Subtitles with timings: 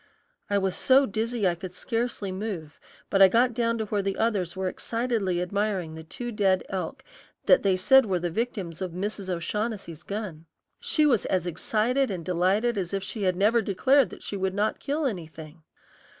[0.49, 2.79] I was so dizzy I could scarcely move,
[3.11, 7.03] but I got down to where the others were excitedly admiring the two dead elk
[7.45, 9.29] that they said were the victims of Mrs.
[9.29, 10.47] O'Shaughnessy's gun.
[10.79, 14.79] She was as excited and delighted as if she had never declared she would not
[14.79, 15.61] kill anything.